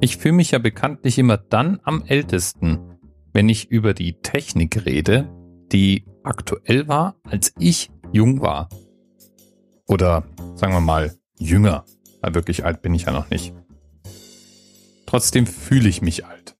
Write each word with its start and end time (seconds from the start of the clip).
Ich 0.00 0.16
fühle 0.16 0.34
mich 0.34 0.50
ja 0.50 0.58
bekanntlich 0.58 1.18
immer 1.18 1.36
dann 1.36 1.80
am 1.84 2.02
ältesten, 2.06 2.98
wenn 3.32 3.48
ich 3.48 3.70
über 3.70 3.94
die 3.94 4.14
Technik 4.20 4.84
rede, 4.84 5.28
die 5.72 6.04
aktuell 6.22 6.88
war, 6.88 7.16
als 7.24 7.54
ich 7.58 7.90
jung 8.12 8.40
war. 8.40 8.68
Oder 9.86 10.24
sagen 10.54 10.72
wir 10.72 10.80
mal 10.80 11.14
jünger, 11.38 11.84
weil 12.20 12.34
wirklich 12.34 12.64
alt 12.64 12.82
bin 12.82 12.94
ich 12.94 13.04
ja 13.04 13.12
noch 13.12 13.30
nicht. 13.30 13.54
Trotzdem 15.06 15.46
fühle 15.46 15.88
ich 15.88 16.02
mich 16.02 16.26
alt. 16.26 16.56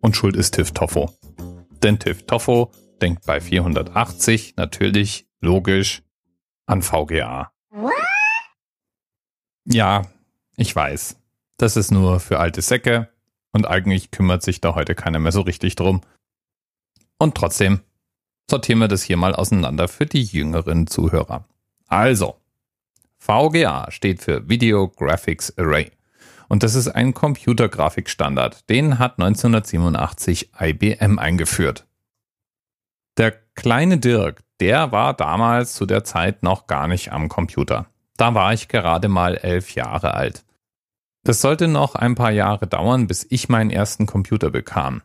Und 0.00 0.16
schuld 0.16 0.36
ist 0.36 0.54
Tiff 0.54 0.72
Toffo. 0.72 1.10
Denn 1.82 1.98
Tiff 1.98 2.24
Toffo 2.26 2.70
denkt 3.00 3.24
bei 3.26 3.40
480 3.40 4.54
natürlich 4.56 5.26
logisch 5.40 6.02
an 6.66 6.82
VGA. 6.82 7.52
Ja, 9.64 10.06
ich 10.56 10.74
weiß. 10.74 11.18
Das 11.60 11.76
ist 11.76 11.90
nur 11.90 12.20
für 12.20 12.40
alte 12.40 12.62
Säcke 12.62 13.10
und 13.52 13.68
eigentlich 13.68 14.10
kümmert 14.10 14.42
sich 14.42 14.62
da 14.62 14.74
heute 14.74 14.94
keiner 14.94 15.18
mehr 15.18 15.30
so 15.30 15.42
richtig 15.42 15.76
drum. 15.76 16.00
Und 17.18 17.34
trotzdem 17.34 17.80
sortieren 18.50 18.78
wir 18.78 18.88
das 18.88 19.02
hier 19.02 19.18
mal 19.18 19.34
auseinander 19.34 19.86
für 19.86 20.06
die 20.06 20.22
jüngeren 20.22 20.86
Zuhörer. 20.86 21.44
Also, 21.86 22.38
VGA 23.18 23.90
steht 23.90 24.22
für 24.22 24.48
Video 24.48 24.88
Graphics 24.88 25.52
Array. 25.58 25.90
Und 26.48 26.62
das 26.62 26.74
ist 26.74 26.88
ein 26.88 27.12
Computergrafikstandard. 27.12 28.70
Den 28.70 28.98
hat 28.98 29.18
1987 29.18 30.52
IBM 30.58 31.18
eingeführt. 31.18 31.86
Der 33.18 33.32
kleine 33.54 33.98
Dirk, 33.98 34.44
der 34.60 34.92
war 34.92 35.12
damals 35.12 35.74
zu 35.74 35.84
der 35.84 36.04
Zeit 36.04 36.42
noch 36.42 36.66
gar 36.66 36.88
nicht 36.88 37.12
am 37.12 37.28
Computer. 37.28 37.84
Da 38.16 38.32
war 38.32 38.54
ich 38.54 38.68
gerade 38.68 39.08
mal 39.08 39.36
elf 39.36 39.74
Jahre 39.74 40.14
alt. 40.14 40.42
Das 41.22 41.40
sollte 41.40 41.68
noch 41.68 41.94
ein 41.94 42.14
paar 42.14 42.30
Jahre 42.30 42.66
dauern, 42.66 43.06
bis 43.06 43.26
ich 43.28 43.48
meinen 43.48 43.70
ersten 43.70 44.06
Computer 44.06 44.50
bekam. 44.50 45.02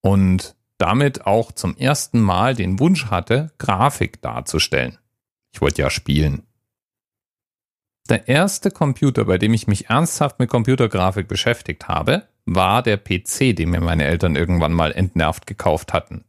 Und 0.00 0.56
damit 0.78 1.26
auch 1.26 1.52
zum 1.52 1.76
ersten 1.76 2.20
Mal 2.20 2.54
den 2.54 2.78
Wunsch 2.78 3.06
hatte, 3.06 3.52
Grafik 3.58 4.20
darzustellen. 4.22 4.98
Ich 5.52 5.60
wollte 5.60 5.82
ja 5.82 5.90
spielen. 5.90 6.42
Der 8.08 8.28
erste 8.28 8.70
Computer, 8.70 9.24
bei 9.24 9.38
dem 9.38 9.54
ich 9.54 9.66
mich 9.66 9.88
ernsthaft 9.90 10.38
mit 10.38 10.50
Computergrafik 10.50 11.28
beschäftigt 11.28 11.88
habe, 11.88 12.28
war 12.44 12.82
der 12.82 12.96
PC, 12.96 13.54
den 13.54 13.70
mir 13.70 13.80
meine 13.80 14.04
Eltern 14.04 14.34
irgendwann 14.34 14.72
mal 14.72 14.92
entnervt 14.92 15.46
gekauft 15.46 15.92
hatten. 15.92 16.24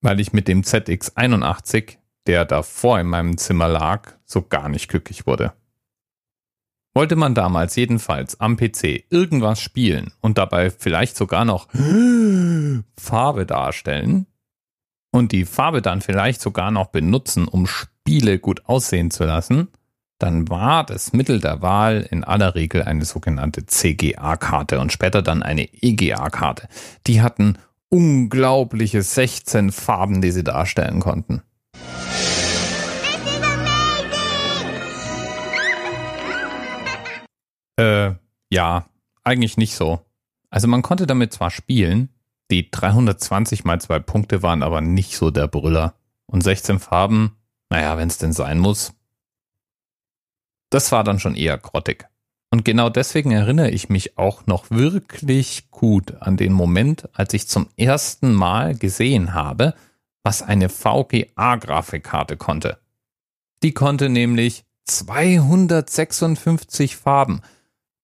Weil 0.00 0.20
ich 0.20 0.32
mit 0.32 0.48
dem 0.48 0.62
ZX81 0.62 1.98
der 2.26 2.44
davor 2.44 2.98
in 3.00 3.06
meinem 3.06 3.38
Zimmer 3.38 3.68
lag, 3.68 4.14
so 4.24 4.42
gar 4.42 4.68
nicht 4.68 4.88
glücklich 4.88 5.26
wurde. 5.26 5.52
Wollte 6.96 7.14
man 7.14 7.34
damals 7.34 7.76
jedenfalls 7.76 8.40
am 8.40 8.56
PC 8.56 9.04
irgendwas 9.10 9.60
spielen 9.60 10.14
und 10.22 10.38
dabei 10.38 10.70
vielleicht 10.70 11.14
sogar 11.14 11.44
noch 11.44 11.68
Farbe 12.96 13.44
darstellen 13.44 14.24
und 15.10 15.32
die 15.32 15.44
Farbe 15.44 15.82
dann 15.82 16.00
vielleicht 16.00 16.40
sogar 16.40 16.70
noch 16.70 16.86
benutzen, 16.86 17.48
um 17.48 17.66
Spiele 17.66 18.38
gut 18.38 18.64
aussehen 18.64 19.10
zu 19.10 19.24
lassen, 19.24 19.68
dann 20.18 20.48
war 20.48 20.86
das 20.86 21.12
Mittel 21.12 21.38
der 21.38 21.60
Wahl 21.60 22.08
in 22.10 22.24
aller 22.24 22.54
Regel 22.54 22.84
eine 22.84 23.04
sogenannte 23.04 23.66
CGA-Karte 23.66 24.80
und 24.80 24.90
später 24.90 25.20
dann 25.20 25.42
eine 25.42 25.68
EGA-Karte. 25.70 26.66
Die 27.06 27.20
hatten 27.20 27.58
unglaubliche 27.90 29.02
16 29.02 29.70
Farben, 29.70 30.22
die 30.22 30.30
sie 30.30 30.44
darstellen 30.44 31.00
konnten. 31.00 31.42
Äh, 37.76 38.14
ja, 38.50 38.86
eigentlich 39.22 39.56
nicht 39.56 39.74
so. 39.74 40.00
Also 40.50 40.68
man 40.68 40.82
konnte 40.82 41.06
damit 41.06 41.32
zwar 41.32 41.50
spielen, 41.50 42.10
die 42.50 42.70
320 42.70 43.64
mal 43.64 43.80
zwei 43.80 43.98
Punkte 43.98 44.42
waren 44.42 44.62
aber 44.62 44.80
nicht 44.80 45.16
so 45.16 45.30
der 45.30 45.48
Brüller. 45.48 45.94
Und 46.26 46.42
16 46.42 46.80
Farben, 46.80 47.36
naja, 47.70 47.96
wenn 47.98 48.08
es 48.08 48.18
denn 48.18 48.32
sein 48.32 48.58
muss. 48.58 48.92
Das 50.70 50.90
war 50.92 51.04
dann 51.04 51.20
schon 51.20 51.36
eher 51.36 51.58
grottig. 51.58 52.06
Und 52.50 52.64
genau 52.64 52.88
deswegen 52.88 53.32
erinnere 53.32 53.70
ich 53.70 53.88
mich 53.88 54.18
auch 54.18 54.46
noch 54.46 54.70
wirklich 54.70 55.70
gut 55.70 56.14
an 56.20 56.36
den 56.36 56.52
Moment, 56.52 57.08
als 57.12 57.34
ich 57.34 57.48
zum 57.48 57.68
ersten 57.76 58.32
Mal 58.34 58.76
gesehen 58.76 59.34
habe, 59.34 59.74
was 60.22 60.42
eine 60.42 60.68
VGA-Grafikkarte 60.68 62.36
konnte. 62.36 62.78
Die 63.62 63.72
konnte 63.72 64.08
nämlich 64.08 64.64
256 64.84 66.96
Farben. 66.96 67.42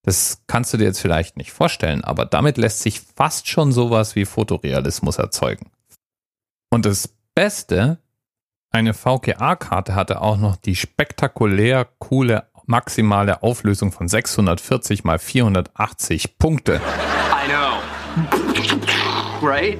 Das 0.02 0.42
kannst 0.48 0.72
du 0.72 0.78
dir 0.78 0.84
jetzt 0.84 1.00
vielleicht 1.00 1.36
nicht 1.36 1.52
vorstellen, 1.52 2.02
aber 2.02 2.26
damit 2.26 2.58
lässt 2.58 2.80
sich 2.80 3.00
fast 3.00 3.48
schon 3.48 3.72
sowas 3.72 4.16
wie 4.16 4.24
Fotorealismus 4.24 5.18
erzeugen. 5.18 5.70
Und 6.70 6.86
das 6.86 7.08
Beste, 7.34 7.98
eine 8.70 8.94
VGA-Karte 8.94 9.94
hatte 9.94 10.20
auch 10.20 10.36
noch 10.36 10.56
die 10.56 10.74
spektakulär 10.74 11.86
coole 11.98 12.46
maximale 12.66 13.42
Auflösung 13.42 13.92
von 13.92 14.08
640 14.08 15.04
mal 15.04 15.18
480 15.18 16.38
Punkte. 16.38 16.80
I 16.80 17.48
know. 17.48 19.46
Right? 19.46 19.78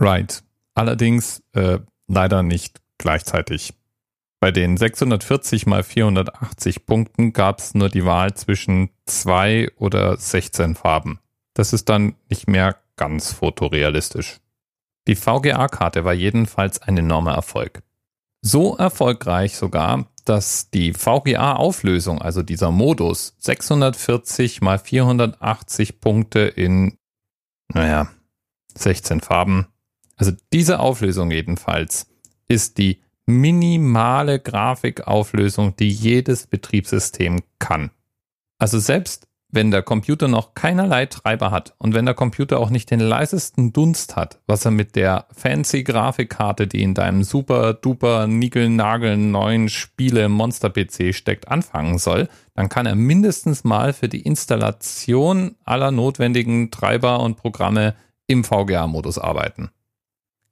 Right. 0.00 0.42
Allerdings 0.74 1.42
äh, 1.52 1.78
leider 2.06 2.42
nicht 2.42 2.80
gleichzeitig. 2.98 3.72
Bei 4.40 4.50
den 4.50 4.76
640 4.76 5.66
mal 5.66 5.82
480 5.82 6.86
Punkten 6.86 7.32
gab 7.32 7.58
es 7.58 7.74
nur 7.74 7.88
die 7.88 8.04
Wahl 8.04 8.34
zwischen 8.34 8.90
zwei 9.06 9.70
oder 9.76 10.16
16 10.16 10.74
Farben. 10.74 11.20
Das 11.54 11.72
ist 11.72 11.88
dann 11.88 12.16
nicht 12.28 12.48
mehr 12.48 12.76
ganz 12.96 13.32
fotorealistisch. 13.32 14.38
Die 15.08 15.16
VGA-Karte 15.16 16.04
war 16.04 16.12
jedenfalls 16.12 16.82
ein 16.82 16.98
enormer 16.98 17.32
Erfolg. 17.32 17.82
So 18.42 18.76
erfolgreich 18.76 19.56
sogar, 19.56 20.06
dass 20.24 20.70
die 20.70 20.92
VGA-Auflösung, 20.92 22.20
also 22.20 22.42
dieser 22.42 22.70
Modus, 22.70 23.34
640 23.38 24.60
mal 24.60 24.78
480 24.78 26.00
Punkte 26.00 26.40
in, 26.40 26.98
naja, 27.72 28.08
16 28.74 29.20
Farben 29.20 29.68
also 30.16 30.32
diese 30.52 30.80
Auflösung 30.80 31.30
jedenfalls 31.30 32.08
ist 32.48 32.78
die 32.78 33.02
minimale 33.26 34.38
Grafikauflösung, 34.38 35.76
die 35.76 35.90
jedes 35.90 36.46
Betriebssystem 36.46 37.40
kann. 37.58 37.90
Also 38.58 38.78
selbst 38.78 39.26
wenn 39.48 39.70
der 39.70 39.82
Computer 39.82 40.28
noch 40.28 40.54
keinerlei 40.54 41.06
Treiber 41.06 41.50
hat 41.50 41.74
und 41.78 41.94
wenn 41.94 42.04
der 42.04 42.14
Computer 42.14 42.58
auch 42.58 42.70
nicht 42.70 42.90
den 42.90 43.00
leisesten 43.00 43.72
Dunst 43.72 44.16
hat, 44.16 44.40
was 44.46 44.64
er 44.64 44.70
mit 44.70 44.96
der 44.96 45.26
fancy 45.32 45.82
Grafikkarte, 45.82 46.66
die 46.66 46.82
in 46.82 46.94
deinem 46.94 47.22
super 47.22 47.72
duper 47.72 48.26
Nickel-Nagel 48.26 49.16
neuen 49.16 49.68
Spiele 49.68 50.28
Monster 50.28 50.70
PC 50.70 51.14
steckt, 51.14 51.48
anfangen 51.48 51.98
soll, 51.98 52.28
dann 52.54 52.68
kann 52.68 52.86
er 52.86 52.96
mindestens 52.96 53.64
mal 53.64 53.92
für 53.92 54.08
die 54.08 54.22
Installation 54.22 55.54
aller 55.64 55.90
notwendigen 55.90 56.70
Treiber 56.70 57.20
und 57.20 57.36
Programme 57.36 57.94
im 58.26 58.44
VGA-Modus 58.44 59.18
arbeiten. 59.18 59.70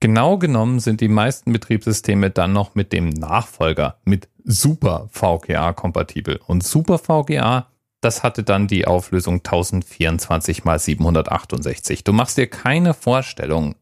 Genau 0.05 0.37
genommen 0.37 0.81
sind 0.81 1.01
die 1.01 1.09
meisten 1.09 1.51
Betriebssysteme 1.55 2.29
dann 2.29 2.53
noch 2.53 2.75
mit 2.75 2.93
dem 2.93 3.09
Nachfolger, 3.09 3.97
mit 4.05 4.29
Super 4.45 5.09
VGA 5.11 5.73
kompatibel. 5.73 6.39
Und 6.47 6.63
Super 6.63 6.99
VGA, 6.99 7.69
das 8.03 8.23
hatte 8.23 8.43
dann 8.43 8.67
die 8.67 8.87
Auflösung 8.87 9.37
1024 9.37 10.59
x 10.59 10.85
768. 10.85 12.05
Du 12.05 12.13
machst 12.13 12.37
dir 12.37 12.49
keine 12.49 12.93
Vorstellung, 12.93 13.77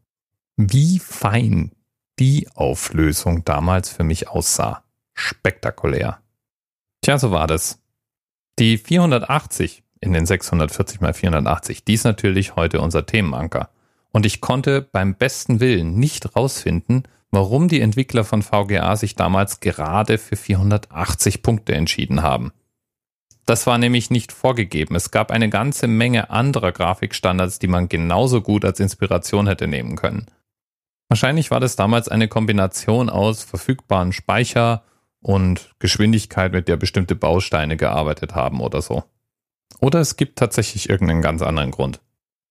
wie 0.56 1.00
fein 1.00 1.72
die 2.20 2.46
Auflösung 2.54 3.44
damals 3.44 3.88
für 3.88 4.04
mich 4.04 4.28
aussah. 4.28 4.84
Spektakulär. 5.14 6.20
Tja, 7.00 7.18
so 7.18 7.32
war 7.32 7.48
das. 7.48 7.80
Die 8.60 8.78
480 8.78 9.82
in 10.00 10.12
den 10.12 10.24
640 10.24 11.02
x 11.02 11.18
480, 11.18 11.84
die 11.84 11.94
ist 11.94 12.04
natürlich 12.04 12.54
heute 12.54 12.80
unser 12.80 13.06
Themenanker. 13.06 13.70
Und 14.12 14.26
ich 14.26 14.40
konnte 14.40 14.82
beim 14.82 15.14
besten 15.14 15.60
Willen 15.60 15.94
nicht 15.94 16.36
rausfinden, 16.36 17.08
warum 17.30 17.68
die 17.68 17.80
Entwickler 17.80 18.24
von 18.24 18.42
VGA 18.42 18.94
sich 18.96 19.16
damals 19.16 19.60
gerade 19.60 20.18
für 20.18 20.36
480 20.36 21.42
Punkte 21.42 21.74
entschieden 21.74 22.22
haben. 22.22 22.52
Das 23.46 23.66
war 23.66 23.78
nämlich 23.78 24.10
nicht 24.10 24.30
vorgegeben. 24.30 24.94
Es 24.94 25.10
gab 25.10 25.30
eine 25.30 25.48
ganze 25.48 25.88
Menge 25.88 26.30
anderer 26.30 26.72
Grafikstandards, 26.72 27.58
die 27.58 27.66
man 27.66 27.88
genauso 27.88 28.40
gut 28.40 28.64
als 28.64 28.78
Inspiration 28.78 29.48
hätte 29.48 29.66
nehmen 29.66 29.96
können. 29.96 30.26
Wahrscheinlich 31.08 31.50
war 31.50 31.58
das 31.58 31.74
damals 31.74 32.08
eine 32.08 32.28
Kombination 32.28 33.10
aus 33.10 33.42
verfügbaren 33.42 34.12
Speicher 34.12 34.84
und 35.20 35.74
Geschwindigkeit, 35.78 36.52
mit 36.52 36.68
der 36.68 36.76
bestimmte 36.76 37.16
Bausteine 37.16 37.76
gearbeitet 37.76 38.34
haben 38.34 38.60
oder 38.60 38.80
so. 38.80 39.04
Oder 39.80 40.00
es 40.00 40.16
gibt 40.16 40.38
tatsächlich 40.38 40.88
irgendeinen 40.88 41.22
ganz 41.22 41.42
anderen 41.42 41.70
Grund. 41.70 42.00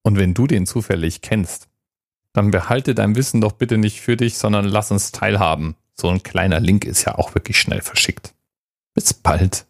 Und 0.04 0.18
wenn 0.18 0.34
du 0.34 0.48
den 0.48 0.66
zufällig 0.66 1.22
kennst, 1.22 1.68
dann 2.34 2.52
behalte 2.52 2.96
dein 2.96 3.16
Wissen 3.16 3.42
doch 3.42 3.52
bitte 3.52 3.78
nicht 3.78 4.02
für 4.02 4.18
dich, 4.18 4.38
sondern 4.38 4.66
lass 4.66 4.92
uns 4.92 5.12
teilhaben. 5.12 5.76
So 5.96 6.10
ein 6.10 6.24
kleiner 6.24 6.60
Link 6.60 6.86
ist 6.86 7.06
ja 7.06 7.18
auch 7.18 7.36
wirklich 7.36 7.60
schnell 7.60 7.82
verschickt. 7.82 8.34
Bis 8.94 9.14
bald. 9.14 9.66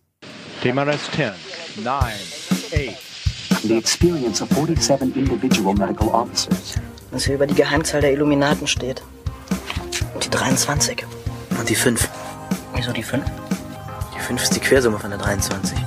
TMRS 0.61 1.11
10, 1.15 1.31
9, 1.83 1.95
8, 2.71 3.11
and 3.51 3.61
the 3.63 3.77
experience 3.77 4.41
of 4.41 4.49
47 4.49 5.15
individual 5.15 5.73
medical 5.73 6.09
officers. 6.09 6.75
Was 7.11 7.25
hier 7.25 7.35
über 7.35 7.47
die 7.47 7.55
Geheimzahl 7.55 8.01
der 8.01 8.13
Illuminaten 8.13 8.67
steht. 8.67 9.03
Und 10.13 10.23
die 10.23 10.29
23. 10.29 11.03
Und 11.59 11.67
die 11.67 11.75
5. 11.75 12.09
Wieso 12.75 12.93
die 12.93 13.03
5? 13.03 13.25
Die 14.15 14.19
5 14.19 14.43
ist 14.43 14.55
die 14.55 14.59
Quersumme 14.59 14.99
von 14.99 15.09
der 15.09 15.19
23. 15.19 15.77